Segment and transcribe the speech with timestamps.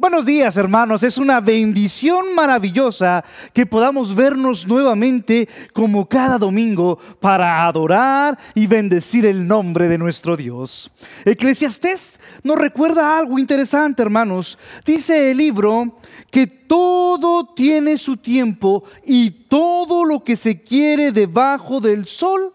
[0.00, 7.66] Buenos días hermanos, es una bendición maravillosa que podamos vernos nuevamente como cada domingo para
[7.66, 10.88] adorar y bendecir el nombre de nuestro Dios.
[11.24, 14.56] Eclesiastés nos recuerda algo interesante hermanos.
[14.86, 15.98] Dice el libro
[16.30, 22.52] que todo tiene su tiempo y todo lo que se quiere debajo del sol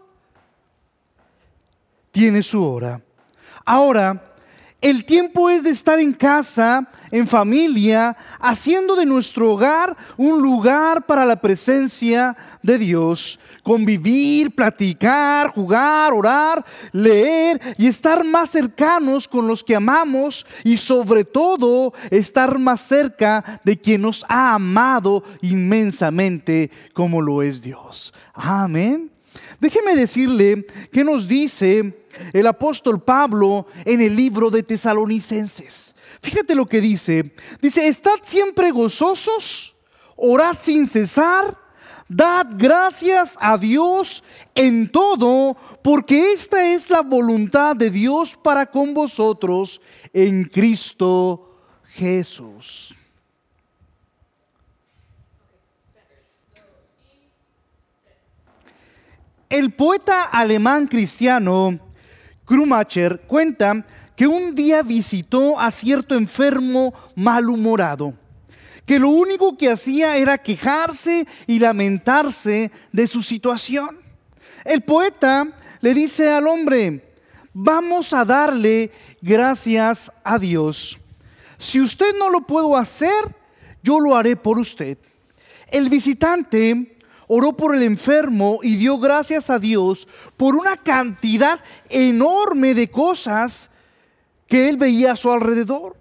[2.13, 3.01] tiene su hora.
[3.65, 4.32] Ahora,
[4.83, 11.05] el tiempo es de estar en casa, en familia, haciendo de nuestro hogar un lugar
[11.05, 13.39] para la presencia de Dios.
[13.63, 21.23] Convivir, platicar, jugar, orar, leer y estar más cercanos con los que amamos y sobre
[21.23, 28.13] todo estar más cerca de quien nos ha amado inmensamente como lo es Dios.
[28.33, 29.09] Amén.
[29.61, 32.02] Déjeme decirle que nos dice
[32.33, 35.95] el apóstol Pablo en el libro de Tesalonicenses.
[36.21, 37.33] Fíjate lo que dice.
[37.61, 39.75] Dice, estad siempre gozosos,
[40.15, 41.57] orad sin cesar,
[42.07, 44.23] dad gracias a Dios
[44.55, 49.81] en todo, porque esta es la voluntad de Dios para con vosotros
[50.13, 51.57] en Cristo
[51.89, 52.95] Jesús.
[59.49, 61.79] El poeta alemán cristiano
[62.45, 68.13] Krumacher cuenta que un día visitó a cierto enfermo malhumorado,
[68.85, 73.99] que lo único que hacía era quejarse y lamentarse de su situación.
[74.65, 75.47] El poeta
[75.81, 77.13] le dice al hombre,
[77.53, 78.91] vamos a darle
[79.21, 80.99] gracias a Dios.
[81.57, 83.35] Si usted no lo puedo hacer,
[83.81, 84.97] yo lo haré por usted.
[85.71, 90.07] El visitante oró por el enfermo y dio gracias a Dios
[90.37, 93.69] por una cantidad enorme de cosas
[94.47, 95.97] que él veía a su alrededor.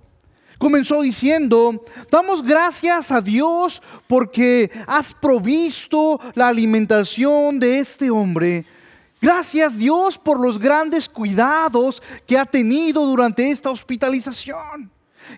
[0.58, 8.64] Comenzó diciendo, damos gracias a Dios porque has provisto la alimentación de este hombre.
[9.20, 14.90] Gracias Dios por los grandes cuidados que ha tenido durante esta hospitalización.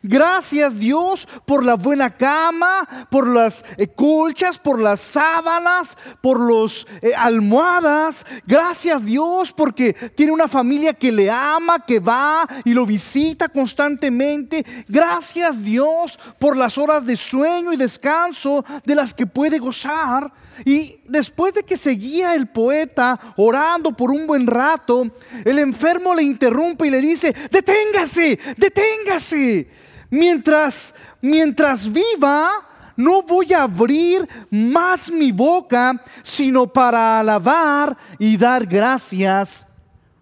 [0.03, 6.87] Gracias Dios por la buena cama, por las eh, colchas, por las sábanas, por las
[7.03, 8.25] eh, almohadas.
[8.47, 14.65] Gracias Dios porque tiene una familia que le ama, que va y lo visita constantemente.
[14.89, 20.33] Gracias Dios por las horas de sueño y descanso de las que puede gozar.
[20.65, 25.11] Y después de que seguía el poeta orando por un buen rato,
[25.45, 29.69] el enfermo le interrumpe y le dice, deténgase, deténgase.
[30.15, 32.49] Mientras, mientras viva,
[32.97, 39.67] no voy a abrir más mi boca, sino para alabar y dar gracias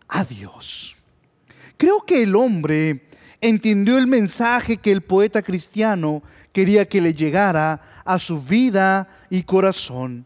[0.09, 0.97] a Dios.
[1.77, 3.07] Creo que el hombre
[3.39, 6.23] entendió el mensaje que el poeta cristiano
[6.55, 10.25] quería que le llegara a su vida y corazón.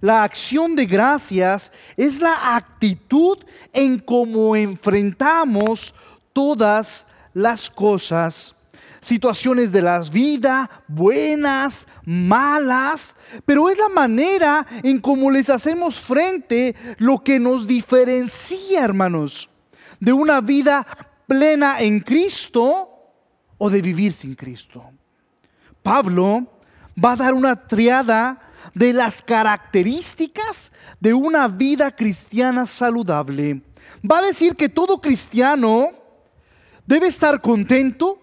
[0.00, 3.36] La acción de gracias es la actitud
[3.74, 5.94] en cómo enfrentamos
[6.32, 8.54] todas las cosas,
[9.02, 13.14] situaciones de la vida, buenas, malas,
[13.44, 19.50] pero es la manera en cómo les hacemos frente lo que nos diferencia, hermanos,
[20.00, 20.86] de una vida
[21.26, 22.88] plena en Cristo
[23.58, 24.84] o de vivir sin Cristo.
[25.82, 26.46] Pablo
[27.02, 28.40] va a dar una triada
[28.74, 33.62] de las características de una vida cristiana saludable.
[34.08, 35.90] Va a decir que todo cristiano
[36.86, 38.21] debe estar contento,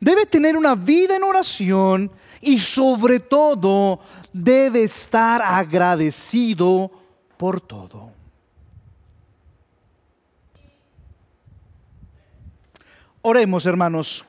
[0.00, 2.10] debe tener una vida en oración
[2.40, 4.00] y sobre todo
[4.32, 6.90] debe estar agradecido
[7.36, 8.12] por todo.
[13.22, 14.24] Oremos, hermanos.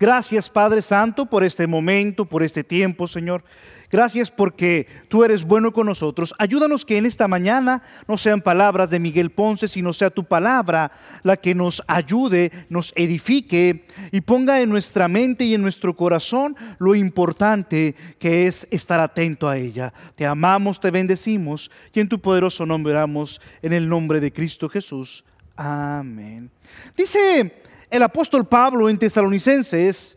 [0.00, 3.44] Gracias, Padre Santo, por este momento, por este tiempo, Señor.
[3.90, 6.32] Gracias porque tú eres bueno con nosotros.
[6.38, 10.90] Ayúdanos que en esta mañana no sean palabras de Miguel Ponce, sino sea tu palabra
[11.22, 16.56] la que nos ayude, nos edifique y ponga en nuestra mente y en nuestro corazón
[16.78, 19.92] lo importante que es estar atento a ella.
[20.14, 24.66] Te amamos, te bendecimos y en tu poderoso nombre oramos en el nombre de Cristo
[24.66, 25.24] Jesús.
[25.56, 26.50] Amén.
[26.96, 27.52] Dice
[27.90, 30.16] el apóstol Pablo en Tesalonicenses,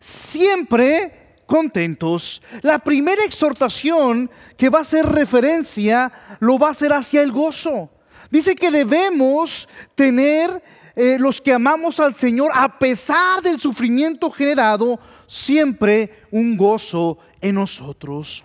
[0.00, 2.40] siempre contentos.
[2.62, 7.90] La primera exhortación que va a hacer referencia lo va a hacer hacia el gozo.
[8.30, 10.62] Dice que debemos tener
[10.94, 17.54] eh, los que amamos al Señor, a pesar del sufrimiento generado, siempre un gozo en
[17.54, 18.44] nosotros.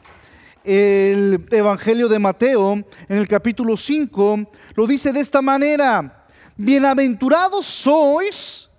[0.64, 2.74] El Evangelio de Mateo,
[3.10, 6.23] en el capítulo 5, lo dice de esta manera
[6.58, 8.70] bienaventurados sois,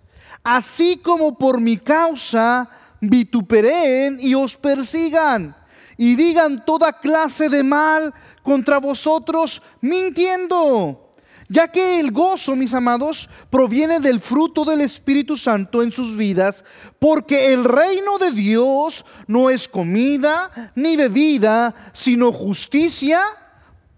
[0.42, 2.68] así como por mi causa
[3.00, 5.56] vitupereen y os persigan
[5.96, 8.12] y digan toda clase de mal
[8.42, 11.00] contra vosotros mintiendo.
[11.48, 16.64] Ya que el gozo, mis amados, proviene del fruto del Espíritu Santo en sus vidas,
[16.98, 23.20] porque el reino de Dios no es comida ni bebida, sino justicia,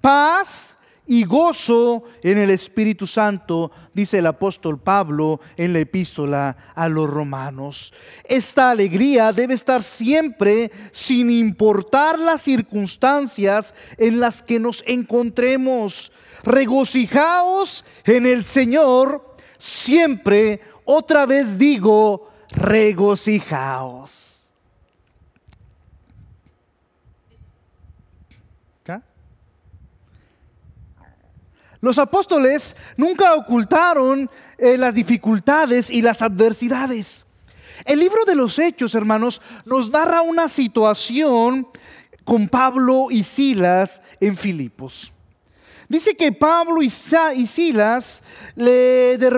[0.00, 0.75] paz
[1.06, 7.08] y gozo en el Espíritu Santo, dice el apóstol Pablo en la epístola a los
[7.08, 7.92] romanos.
[8.24, 16.12] Esta alegría debe estar siempre sin importar las circunstancias en las que nos encontremos.
[16.42, 24.35] Regocijaos en el Señor siempre, otra vez digo, regocijaos.
[31.86, 34.28] Los apóstoles nunca ocultaron
[34.58, 37.24] eh, las dificultades y las adversidades.
[37.84, 41.68] El libro de los Hechos, hermanos, nos narra una situación
[42.24, 45.12] con Pablo y Silas en Filipos.
[45.88, 48.22] Dice que Pablo y, Silas
[48.56, 49.30] de,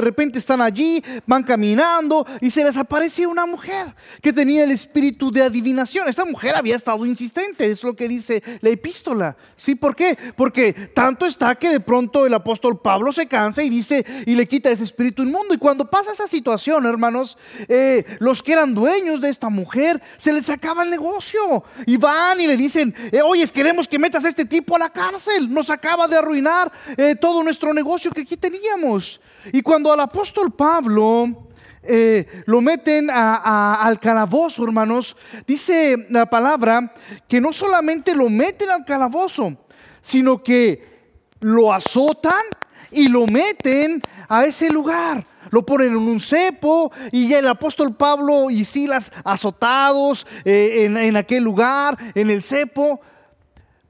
[0.00, 5.30] repente, están allí, van caminando y se les aparece una mujer que tenía el espíritu
[5.30, 6.08] de adivinación.
[6.08, 9.36] Esta mujer había estado insistente, es lo que dice la epístola.
[9.56, 9.74] ¿Sí?
[9.74, 10.16] ¿Por qué?
[10.36, 14.48] Porque tanto está que de pronto el apóstol Pablo se cansa y dice y le
[14.48, 15.52] quita ese espíritu inmundo.
[15.52, 17.36] Y cuando pasa esa situación, hermanos,
[17.68, 22.40] eh, los que eran dueños de esta mujer se les acaba el negocio y van
[22.40, 25.68] y le dicen, eh, oye, queremos que metas a este tipo a la cárcel, nos
[25.68, 29.20] acaba acaba de arruinar eh, todo nuestro negocio que aquí teníamos.
[29.52, 31.48] Y cuando al apóstol Pablo
[31.82, 36.94] eh, lo meten al calabozo, hermanos, dice la palabra
[37.26, 39.56] que no solamente lo meten al calabozo,
[40.00, 41.10] sino que
[41.40, 42.44] lo azotan
[42.92, 45.26] y lo meten a ese lugar.
[45.50, 51.16] Lo ponen en un cepo y el apóstol Pablo y Silas azotados eh, en, en
[51.16, 53.00] aquel lugar, en el cepo.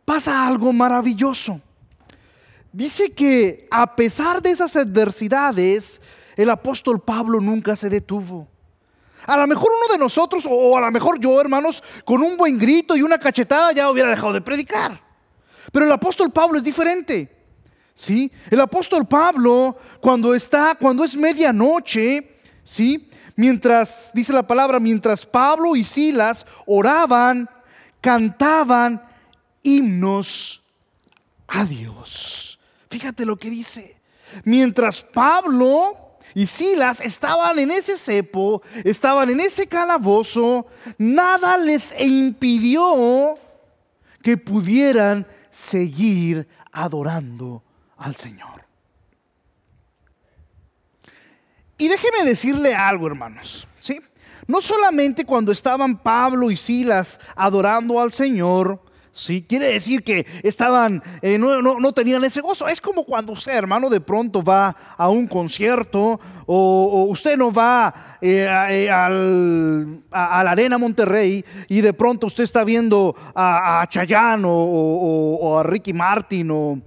[0.06, 1.60] Pasa algo maravilloso
[2.72, 6.00] dice que a pesar de esas adversidades,
[6.36, 8.48] el apóstol Pablo nunca se detuvo.
[9.26, 12.58] A lo mejor uno de nosotros, o a lo mejor yo, hermanos, con un buen
[12.58, 15.00] grito y una cachetada ya hubiera dejado de predicar.
[15.70, 17.36] Pero el apóstol Pablo es diferente.
[17.94, 18.32] ¿Sí?
[18.50, 23.10] El apóstol Pablo, cuando está, cuando es medianoche, ¿sí?
[23.36, 27.48] Mientras, dice la palabra, mientras Pablo y Silas oraban,
[28.00, 29.02] cantaban
[29.62, 30.62] himnos
[31.46, 32.49] a Dios.
[32.90, 33.96] Fíjate lo que dice.
[34.44, 40.66] Mientras Pablo y Silas estaban en ese cepo, estaban en ese calabozo,
[40.98, 43.38] nada les impidió
[44.22, 47.62] que pudieran seguir adorando
[47.96, 48.64] al Señor.
[51.78, 54.00] Y déjeme decirle algo, hermanos, ¿sí?
[54.46, 61.02] No solamente cuando estaban Pablo y Silas adorando al Señor, Sí, quiere decir que estaban,
[61.20, 62.68] eh, no, tenían ese gozo.
[62.68, 68.18] Es como cuando usted, hermano, de pronto va a un concierto o, usted no va
[68.20, 74.44] eh, eh, a, la Arena Monterrey y de pronto usted está viendo a, a Chayanne
[74.46, 76.80] o, a Ricky Martin o,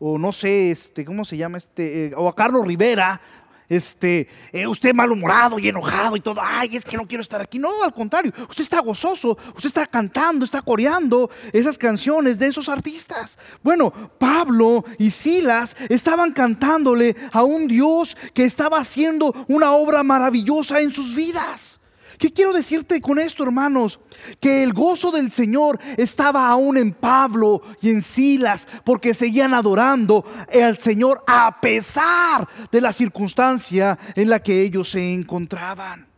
[0.00, 2.12] no sé, este, ¿cómo se llama este?
[2.16, 3.20] o a Carlos Rivera
[3.68, 7.58] este, eh, usted malhumorado y enojado y todo, ay, es que no quiero estar aquí.
[7.58, 12.68] No, al contrario, usted está gozoso, usted está cantando, está coreando esas canciones de esos
[12.68, 13.38] artistas.
[13.62, 20.80] Bueno, Pablo y Silas estaban cantándole a un Dios que estaba haciendo una obra maravillosa
[20.80, 21.77] en sus vidas.
[22.18, 24.00] ¿Qué quiero decirte con esto, hermanos?
[24.40, 30.24] Que el gozo del Señor estaba aún en Pablo y en Silas, porque seguían adorando
[30.52, 36.08] al Señor a pesar de la circunstancia en la que ellos se encontraban.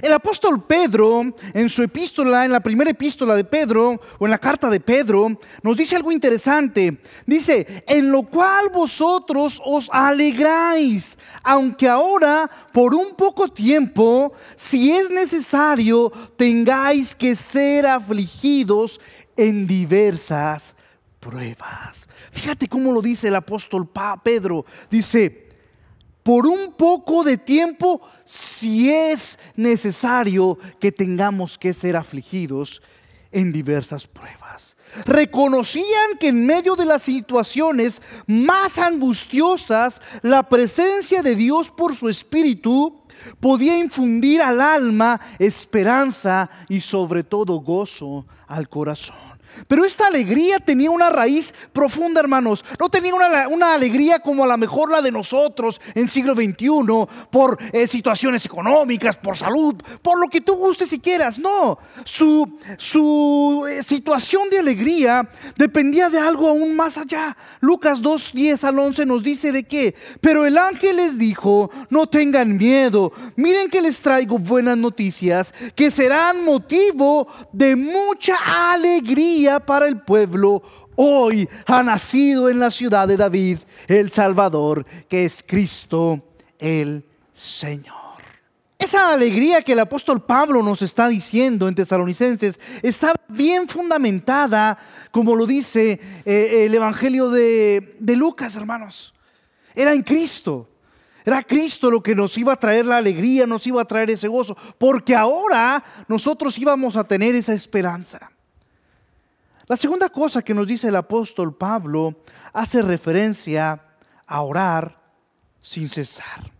[0.00, 4.38] El apóstol Pedro, en su epístola, en la primera epístola de Pedro, o en la
[4.38, 6.98] carta de Pedro, nos dice algo interesante.
[7.26, 15.10] Dice, en lo cual vosotros os alegráis, aunque ahora, por un poco tiempo, si es
[15.10, 19.00] necesario, tengáis que ser afligidos
[19.36, 20.74] en diversas
[21.20, 22.08] pruebas.
[22.32, 23.88] Fíjate cómo lo dice el apóstol
[24.24, 24.64] Pedro.
[24.90, 25.41] Dice,
[26.22, 32.82] por un poco de tiempo, si es necesario que tengamos que ser afligidos
[33.30, 34.76] en diversas pruebas.
[35.06, 42.08] Reconocían que en medio de las situaciones más angustiosas, la presencia de Dios por su
[42.08, 43.02] Espíritu
[43.40, 49.31] podía infundir al alma esperanza y sobre todo gozo al corazón.
[49.68, 52.64] Pero esta alegría tenía una raíz profunda, hermanos.
[52.78, 57.58] No tenía una, alegría como a lo mejor la de nosotros en siglo XXI, por
[57.72, 61.38] eh, situaciones económicas, por salud, por lo que tú gustes y quieras.
[61.38, 67.36] No, su, su eh, situación de alegría dependía de algo aún más allá.
[67.60, 69.94] Lucas 2, 10 al 11 nos dice de qué.
[70.20, 73.12] Pero el ángel les dijo, no tengan miedo.
[73.36, 78.36] Miren que les traigo buenas noticias que serán motivo de mucha
[78.72, 80.62] alegría para el pueblo,
[80.96, 83.58] hoy ha nacido en la ciudad de David
[83.88, 86.22] el Salvador, que es Cristo
[86.58, 88.02] el Señor.
[88.78, 94.76] Esa alegría que el apóstol Pablo nos está diciendo en Tesalonicenses está bien fundamentada,
[95.12, 99.14] como lo dice eh, el Evangelio de, de Lucas, hermanos.
[99.74, 100.68] Era en Cristo.
[101.24, 104.26] Era Cristo lo que nos iba a traer la alegría, nos iba a traer ese
[104.26, 108.31] gozo, porque ahora nosotros íbamos a tener esa esperanza.
[109.66, 113.80] La segunda cosa que nos dice el apóstol Pablo hace referencia
[114.26, 115.00] a orar
[115.60, 116.50] sin cesar.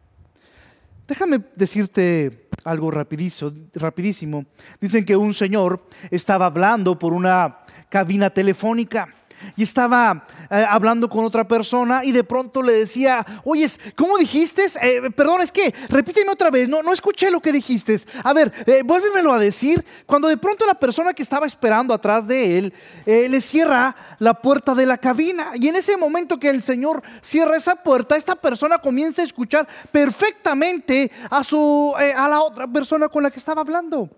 [1.06, 4.47] Déjame decirte algo rapidísimo.
[4.80, 9.09] Dicen que un señor estaba hablando por una cabina telefónica
[9.56, 14.66] y estaba eh, hablando con otra persona y de pronto le decía, oye, ¿cómo dijiste?
[14.80, 17.99] Eh, perdón, es que repíteme otra vez, no, no escuché lo que dijiste.
[18.22, 19.84] A ver, eh, vuélvemelo a decir.
[20.06, 22.75] Cuando de pronto la persona que estaba esperando atrás de él
[23.06, 27.56] le cierra la puerta de la cabina y en ese momento que el Señor cierra
[27.56, 33.22] esa puerta, esta persona comienza a escuchar perfectamente a, su, a la otra persona con
[33.22, 34.08] la que estaba hablando.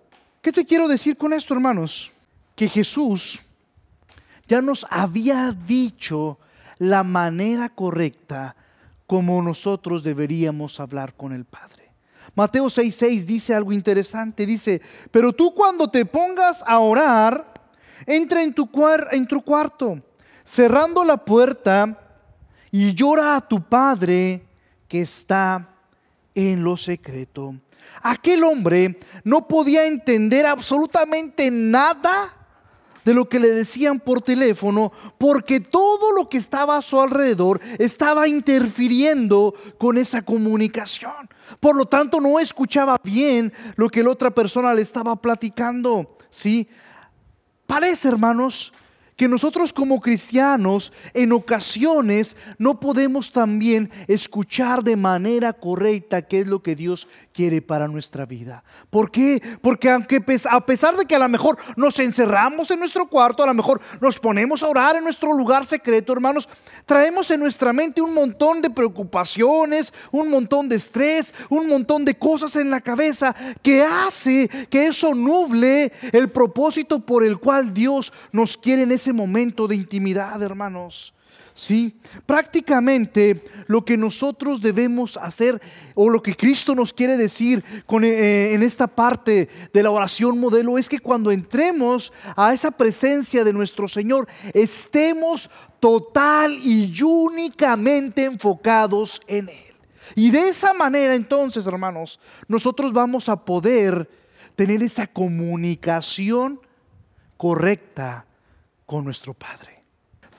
[0.43, 2.13] ¿Qué te quiero decir con esto, hermanos?
[2.55, 3.41] Que Jesús
[4.47, 6.39] ya nos había dicho
[6.79, 8.57] la manera correcta
[9.07, 11.93] como nosotros deberíamos hablar con el Padre.
[12.35, 17.53] Mateo 6:6 dice algo interesante, dice, pero tú cuando te pongas a orar,
[18.07, 18.69] entra en tu,
[19.13, 20.01] en tu cuarto,
[20.45, 22.01] cerrando la puerta
[22.71, 24.45] y llora a tu Padre
[24.89, 25.69] que está
[26.35, 27.55] en lo secreto.
[28.03, 32.44] Aquel hombre no podía entender absolutamente nada
[33.05, 37.61] de lo que le decían por teléfono, porque todo lo que estaba a su alrededor
[37.79, 41.29] estaba interfiriendo con esa comunicación.
[41.61, 46.17] Por lo tanto, no escuchaba bien lo que la otra persona le estaba platicando.
[46.31, 46.69] ¿Sí?
[47.67, 48.73] Parece, hermanos,
[49.17, 56.47] que nosotros como cristianos en ocasiones no podemos también escuchar de manera correcta qué es
[56.49, 58.63] lo que Dios quiere para nuestra vida.
[58.89, 59.43] ¿Por qué?
[59.61, 63.47] Porque aunque a pesar de que a lo mejor nos encerramos en nuestro cuarto, a
[63.47, 66.49] lo mejor nos ponemos a orar en nuestro lugar secreto, hermanos,
[66.87, 72.17] traemos en nuestra mente un montón de preocupaciones, un montón de estrés, un montón de
[72.17, 78.13] cosas en la cabeza que hace que eso nuble el propósito por el cual Dios
[78.31, 81.14] nos quiere en ese momento de intimidad, hermanos.
[81.55, 81.97] ¿Sí?
[82.27, 85.61] Prácticamente lo que nosotros debemos hacer
[85.95, 90.39] o lo que Cristo nos quiere decir con, eh, en esta parte de la oración
[90.39, 98.25] modelo es que cuando entremos a esa presencia de nuestro Señor, estemos total y únicamente
[98.25, 99.75] enfocados en Él.
[100.15, 104.09] Y de esa manera entonces, hermanos, nosotros vamos a poder
[104.55, 106.61] tener esa comunicación
[107.37, 108.27] correcta
[108.87, 109.74] con nuestro Padre.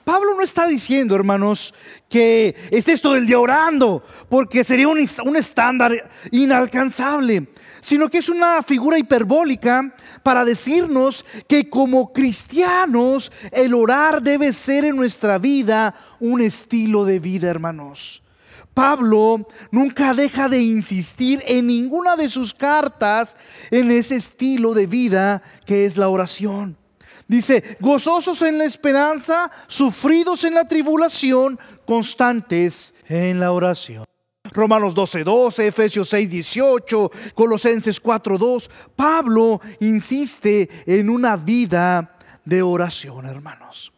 [0.06, 1.74] Pablo no está diciendo, hermanos,
[2.08, 7.48] que es esto del día orando, porque sería un, un estándar inalcanzable,
[7.80, 14.84] sino que es una figura hiperbólica para decirnos que como cristianos el orar debe ser
[14.84, 18.22] en nuestra vida un estilo de vida, hermanos.
[18.74, 23.36] Pablo nunca deja de insistir en ninguna de sus cartas
[23.72, 26.76] en ese estilo de vida que es la oración.
[27.28, 34.04] Dice, gozosos en la esperanza, sufridos en la tribulación, constantes en la oración.
[34.52, 38.70] Romanos 12, 12, Efesios 6, 18, Colosenses 4, 2.
[38.94, 43.92] Pablo insiste en una vida de oración, hermanos.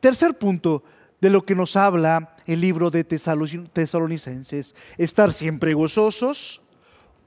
[0.00, 0.84] Tercer punto
[1.20, 6.62] de lo que nos habla el libro de Tesalonicenses, estar siempre gozosos,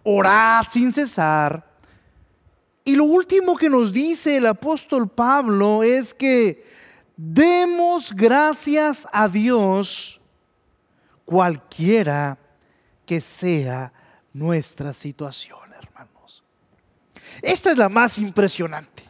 [0.03, 1.68] orar sin cesar
[2.89, 6.65] y lo último que nos dice el apóstol Pablo es que
[7.15, 10.19] demos gracias a Dios
[11.23, 12.39] cualquiera
[13.05, 13.93] que sea
[14.33, 16.43] nuestra situación, hermanos.
[17.43, 19.03] Esta es la más impresionante.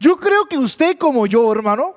[0.00, 1.96] Yo creo que usted como yo, hermano,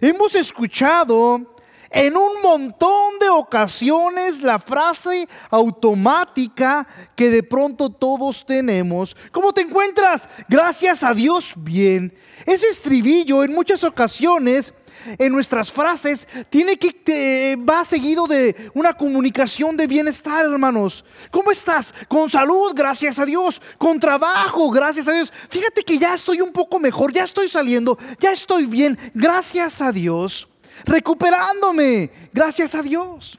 [0.00, 1.56] hemos escuchado
[1.90, 9.16] en un montón de ocasiones la frase automática que de pronto todos tenemos.
[9.32, 10.28] ¿Cómo te encuentras?
[10.48, 12.14] Gracias a Dios, bien.
[12.46, 14.72] Ese estribillo en muchas ocasiones
[15.18, 21.04] en nuestras frases tiene que va seguido de una comunicación de bienestar, hermanos.
[21.30, 21.92] ¿Cómo estás?
[22.06, 23.60] Con salud, gracias a Dios.
[23.78, 25.32] Con trabajo, gracias a Dios.
[25.48, 29.90] Fíjate que ya estoy un poco mejor, ya estoy saliendo, ya estoy bien, gracias a
[29.90, 30.49] Dios
[30.84, 33.38] recuperándome, gracias a Dios.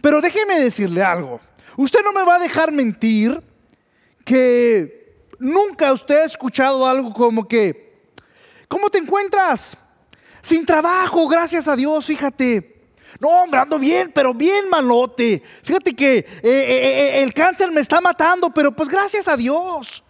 [0.00, 1.40] Pero déjeme decirle algo,
[1.76, 3.40] usted no me va a dejar mentir
[4.24, 8.10] que nunca usted ha escuchado algo como que,
[8.68, 9.76] ¿cómo te encuentras?
[10.42, 12.72] Sin trabajo, gracias a Dios, fíjate.
[13.20, 15.42] No, hombre, bien, pero bien malote.
[15.62, 20.02] Fíjate que eh, eh, eh, el cáncer me está matando, pero pues gracias a Dios.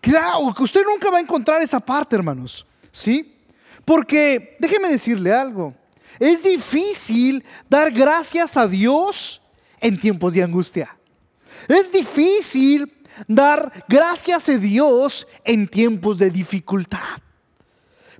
[0.00, 2.66] Claro, que usted nunca va a encontrar esa parte, hermanos.
[2.92, 3.36] ¿Sí?
[3.84, 5.74] Porque, déjeme decirle algo.
[6.18, 9.42] Es difícil dar gracias a Dios
[9.80, 10.96] en tiempos de angustia.
[11.68, 12.92] Es difícil
[13.26, 17.20] dar gracias a Dios en tiempos de dificultad.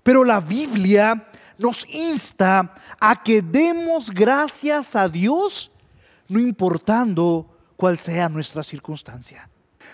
[0.03, 5.71] Pero la Biblia nos insta a que demos gracias a Dios
[6.29, 7.47] no importando
[7.77, 9.49] cuál sea nuestra circunstancia.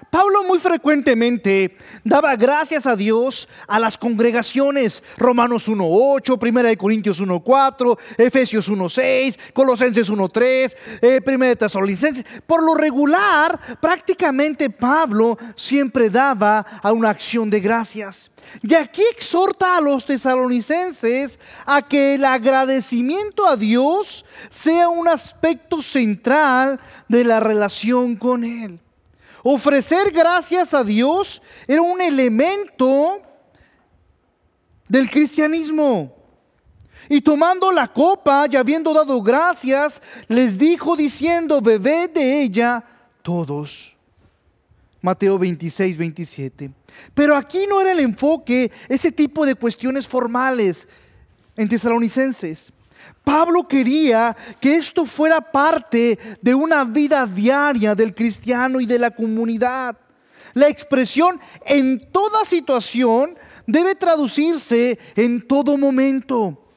[0.09, 5.02] Pablo muy frecuentemente daba gracias a Dios a las congregaciones.
[5.19, 12.25] Romanos 1.8, Primera de Corintios 1.4, Efesios 1.6, Colosenses 1.3, eh, Primera de Tesalonicenses.
[12.47, 18.30] Por lo regular, prácticamente Pablo siempre daba a una acción de gracias.
[18.62, 25.83] Y aquí exhorta a los tesalonicenses a que el agradecimiento a Dios sea un aspecto
[25.83, 28.80] central de la relación con Él.
[29.42, 33.20] Ofrecer gracias a Dios era un elemento
[34.88, 36.16] del cristianismo.
[37.09, 42.85] Y tomando la copa y habiendo dado gracias, les dijo diciendo, bebed de ella
[43.23, 43.97] todos.
[45.02, 46.70] Mateo 26, 27.
[47.14, 50.87] Pero aquí no era el enfoque ese tipo de cuestiones formales
[51.56, 52.73] en tesalonicenses.
[53.25, 59.11] Pablo quería que esto fuera parte de una vida diaria del cristiano y de la
[59.11, 59.97] comunidad.
[60.55, 66.73] La expresión en toda situación debe traducirse en todo momento.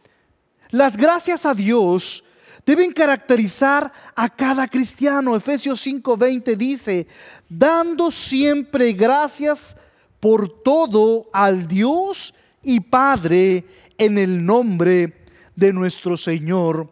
[0.69, 2.23] Las gracias a Dios
[2.65, 5.35] deben caracterizar a cada cristiano.
[5.35, 7.07] Efesios 5:20 dice,
[7.49, 9.75] dando siempre gracias
[10.19, 13.65] por todo al Dios y Padre
[13.97, 15.22] en el nombre
[15.55, 16.89] de nuestro Señor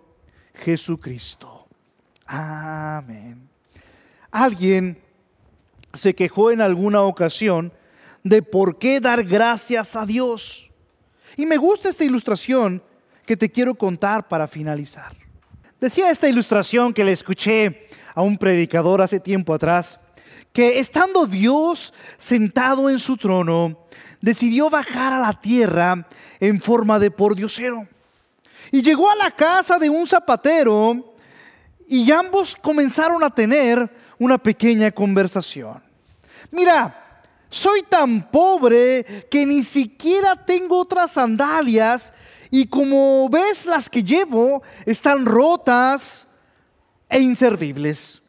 [0.54, 1.68] Jesucristo.
[2.26, 3.50] Amén.
[4.32, 5.02] Alguien
[5.94, 7.74] se quejó en alguna ocasión
[8.24, 10.70] de por qué dar gracias a Dios.
[11.36, 12.84] Y me gusta esta ilustración
[13.26, 15.16] que te quiero contar para finalizar.
[15.80, 20.00] Decía esta ilustración que le escuché a un predicador hace tiempo atrás,
[20.54, 23.88] que estando Dios sentado en su trono,
[24.22, 26.08] decidió bajar a la tierra
[26.40, 27.88] en forma de pordiosero.
[28.70, 31.16] Y llegó a la casa de un zapatero
[31.88, 35.82] y ambos comenzaron a tener una pequeña conversación.
[36.52, 42.14] Mira, soy tan pobre que ni siquiera tengo otras sandalias
[42.50, 46.28] y como ves las que llevo están rotas
[47.10, 48.22] e inservibles.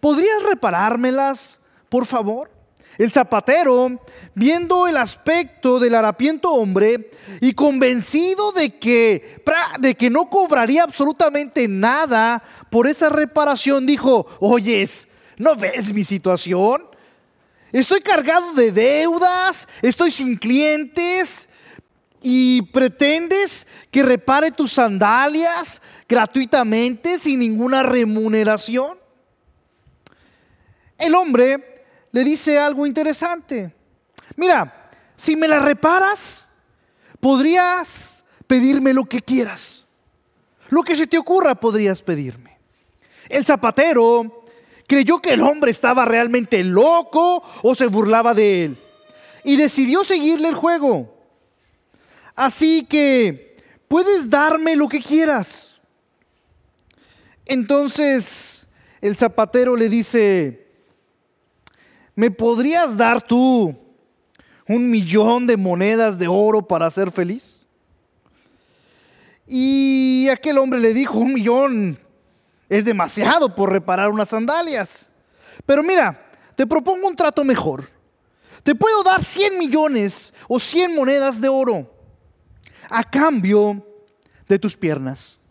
[0.00, 2.50] ¿Podrías reparármelas, por favor?
[2.98, 4.00] El zapatero,
[4.34, 9.42] viendo el aspecto del harapiento hombre y convencido de que,
[9.80, 16.86] de que no cobraría absolutamente nada por esa reparación, dijo, oyes, ¿no ves mi situación?
[17.72, 21.48] Estoy cargado de deudas, estoy sin clientes
[22.20, 28.98] y pretendes que repare tus sandalias gratuitamente sin ninguna remuneración.
[30.98, 31.71] El hombre
[32.12, 33.74] le dice algo interesante.
[34.36, 36.46] Mira, si me la reparas,
[37.20, 39.86] podrías pedirme lo que quieras.
[40.68, 42.58] Lo que se te ocurra podrías pedirme.
[43.28, 44.44] El zapatero
[44.86, 48.76] creyó que el hombre estaba realmente loco o se burlaba de él.
[49.44, 51.16] Y decidió seguirle el juego.
[52.34, 53.56] Así que
[53.88, 55.80] puedes darme lo que quieras.
[57.46, 58.66] Entonces
[59.00, 60.61] el zapatero le dice,
[62.14, 63.76] ¿me podrías dar tú
[64.68, 67.66] un millón de monedas de oro para ser feliz?
[69.46, 71.98] Y aquel hombre le dijo, un millón
[72.68, 75.10] es demasiado por reparar unas sandalias.
[75.66, 76.24] Pero mira,
[76.56, 77.88] te propongo un trato mejor.
[78.62, 81.92] Te puedo dar 100 millones o 100 monedas de oro
[82.88, 83.84] a cambio
[84.48, 85.41] de tus piernas.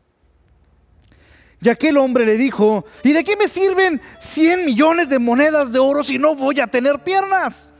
[1.64, 5.78] Y aquel hombre le dijo, ¿y de qué me sirven 100 millones de monedas de
[5.78, 7.72] oro si no voy a tener piernas?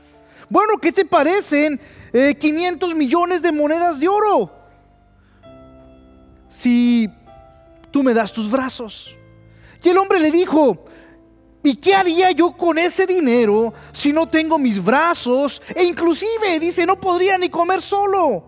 [0.48, 1.80] Bueno, ¿qué te parecen
[2.12, 4.52] 500 millones de monedas de oro?
[6.48, 7.10] Si
[7.90, 9.16] tú me das tus brazos.
[9.82, 10.84] Y el hombre le dijo,
[11.64, 15.60] ¿y qué haría yo con ese dinero si no tengo mis brazos?
[15.74, 18.44] E inclusive, dice, no podría ni comer solo.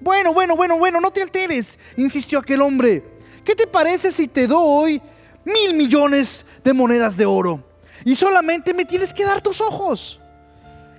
[0.00, 3.15] Bueno, bueno, bueno, bueno, no te alteres, insistió aquel hombre.
[3.46, 5.00] ¿Qué te parece si te doy
[5.44, 7.62] mil millones de monedas de oro?
[8.04, 10.20] Y solamente me tienes que dar tus ojos.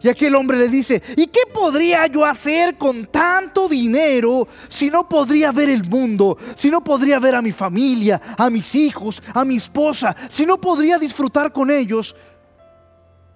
[0.01, 5.09] Y aquel hombre le dice, ¿y qué podría yo hacer con tanto dinero si no
[5.09, 9.43] podría ver el mundo, si no podría ver a mi familia, a mis hijos, a
[9.43, 12.15] mi esposa, si no podría disfrutar con ellos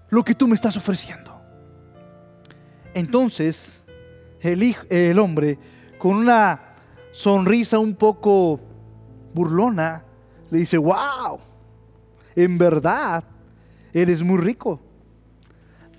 [0.09, 1.41] lo que tú me estás ofreciendo?
[2.93, 3.81] Entonces,
[4.39, 5.59] el, el hombre,
[5.97, 6.75] con una
[7.11, 8.70] sonrisa un poco
[9.33, 10.03] burlona,
[10.49, 11.39] le dice, wow,
[12.35, 13.23] en verdad,
[13.93, 14.79] eres muy rico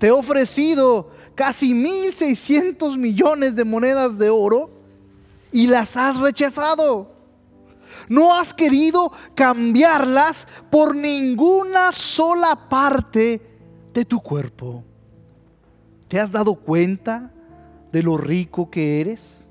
[0.03, 4.69] te he ofrecido casi 1.600 millones de monedas de oro
[5.49, 7.09] y las has rechazado.
[8.09, 13.39] No has querido cambiarlas por ninguna sola parte
[13.93, 14.83] de tu cuerpo.
[16.09, 17.31] ¿Te has dado cuenta
[17.89, 19.49] de lo rico que eres?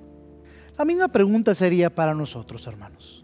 [0.76, 3.21] La misma pregunta sería para nosotros, hermanos.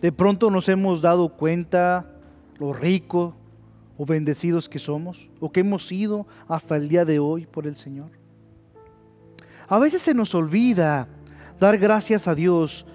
[0.00, 2.10] De pronto nos hemos dado cuenta
[2.58, 3.34] lo rico
[3.98, 7.76] o bendecidos que somos o que hemos sido hasta el día de hoy por el
[7.76, 8.10] Señor.
[9.68, 11.06] A veces se nos olvida
[11.58, 12.86] dar gracias a Dios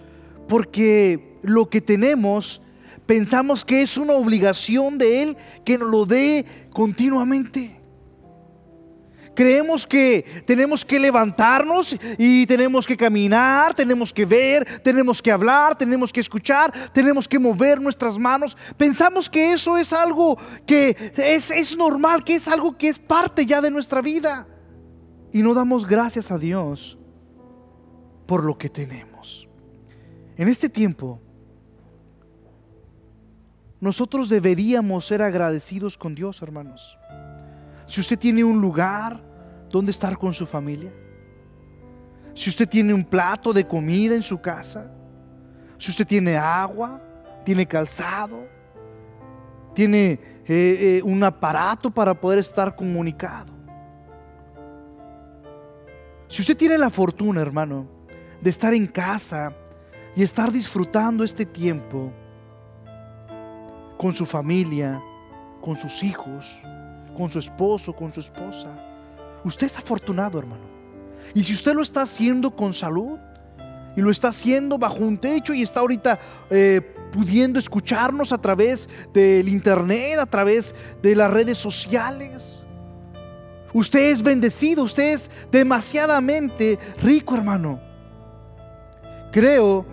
[0.47, 2.61] porque lo que tenemos
[3.05, 7.79] pensamos que es una obligación de Él que nos lo dé continuamente.
[9.35, 15.77] Creemos que tenemos que levantarnos y tenemos que caminar, tenemos que ver, tenemos que hablar,
[15.77, 18.55] tenemos que escuchar, tenemos que mover nuestras manos.
[18.77, 23.45] Pensamos que eso es algo que es, es normal, que es algo que es parte
[23.45, 24.47] ya de nuestra vida.
[25.33, 26.97] Y no damos gracias a Dios
[28.25, 29.49] por lo que tenemos.
[30.37, 31.19] En este tiempo,
[33.81, 36.97] nosotros deberíamos ser agradecidos con Dios, hermanos.
[37.85, 39.21] Si usted tiene un lugar
[39.75, 40.89] donde estar con su familia,
[42.33, 44.89] si usted tiene un plato de comida en su casa,
[45.77, 47.01] si usted tiene agua,
[47.43, 48.47] tiene calzado,
[49.73, 53.53] tiene eh, eh, un aparato para poder estar comunicado.
[56.29, 57.85] Si usted tiene la fortuna, hermano,
[58.39, 59.53] de estar en casa
[60.15, 62.13] y estar disfrutando este tiempo
[63.97, 65.01] con su familia,
[65.59, 66.61] con sus hijos,
[67.17, 68.84] con su esposo, con su esposa.
[69.45, 70.63] Usted es afortunado, hermano.
[71.33, 73.19] Y si usted lo está haciendo con salud
[73.95, 76.81] y lo está haciendo bajo un techo y está ahorita eh,
[77.13, 82.59] pudiendo escucharnos a través del internet, a través de las redes sociales,
[83.71, 87.79] usted es bendecido, usted es demasiadamente rico, hermano.
[89.31, 89.85] Creo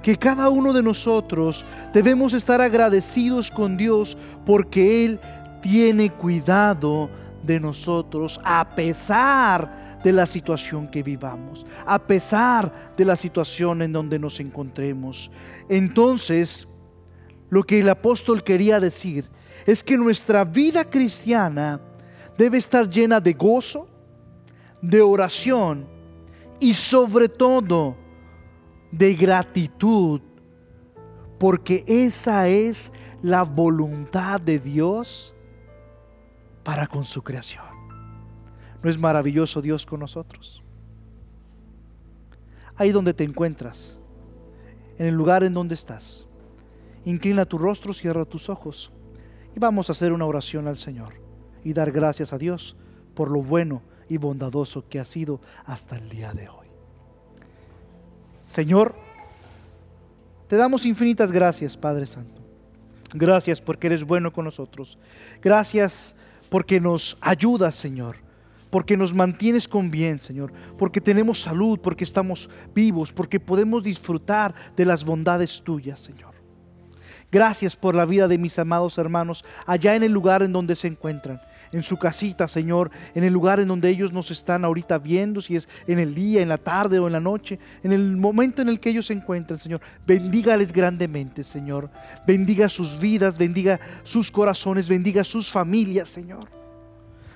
[0.00, 5.20] que cada uno de nosotros debemos estar agradecidos con Dios porque Él
[5.60, 7.10] tiene cuidado
[7.42, 13.92] de nosotros a pesar de la situación que vivamos, a pesar de la situación en
[13.92, 15.30] donde nos encontremos.
[15.68, 16.66] Entonces,
[17.50, 19.28] lo que el apóstol quería decir
[19.66, 21.80] es que nuestra vida cristiana
[22.36, 23.88] debe estar llena de gozo,
[24.80, 25.86] de oración
[26.58, 27.96] y sobre todo
[28.90, 30.20] de gratitud,
[31.38, 35.31] porque esa es la voluntad de Dios
[36.62, 37.64] para con su creación.
[38.82, 40.62] ¿No es maravilloso Dios con nosotros?
[42.76, 43.98] Ahí donde te encuentras,
[44.98, 46.26] en el lugar en donde estás,
[47.04, 48.92] inclina tu rostro, cierra tus ojos
[49.54, 51.14] y vamos a hacer una oración al Señor
[51.64, 52.76] y dar gracias a Dios
[53.14, 56.66] por lo bueno y bondadoso que ha sido hasta el día de hoy.
[58.40, 58.94] Señor,
[60.48, 62.42] te damos infinitas gracias, Padre Santo.
[63.14, 64.98] Gracias porque eres bueno con nosotros.
[65.40, 66.14] Gracias
[66.52, 68.18] porque nos ayudas, Señor,
[68.68, 74.54] porque nos mantienes con bien, Señor, porque tenemos salud, porque estamos vivos, porque podemos disfrutar
[74.76, 76.34] de las bondades tuyas, Señor.
[77.30, 80.88] Gracias por la vida de mis amados hermanos allá en el lugar en donde se
[80.88, 81.40] encuentran
[81.72, 85.56] en su casita, Señor, en el lugar en donde ellos nos están ahorita viendo, si
[85.56, 88.68] es en el día, en la tarde o en la noche, en el momento en
[88.68, 89.80] el que ellos se encuentran, Señor.
[90.06, 91.90] Bendígales grandemente, Señor.
[92.26, 96.48] Bendiga sus vidas, bendiga sus corazones, bendiga sus familias, Señor.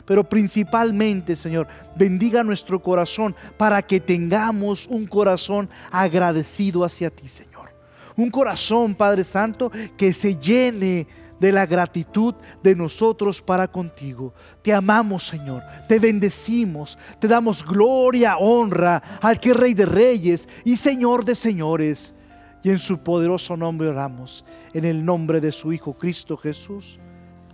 [0.05, 7.73] Pero principalmente, Señor, bendiga nuestro corazón para que tengamos un corazón agradecido hacia ti, Señor
[8.17, 11.09] Un corazón, Padre Santo, que se llene
[11.41, 14.35] de la gratitud de nosotros para contigo.
[14.63, 20.77] Te amamos, Señor, te bendecimos, te damos gloria, honra al que Rey de Reyes y
[20.77, 22.15] Señor de Señores.
[22.63, 24.45] Y en su poderoso nombre oramos,
[24.75, 26.99] en el nombre de su Hijo Cristo Jesús.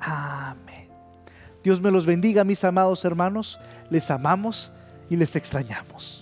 [0.01, 0.89] Amén.
[1.63, 3.59] Dios me los bendiga, mis amados hermanos.
[3.91, 4.73] Les amamos
[5.11, 6.22] y les extrañamos.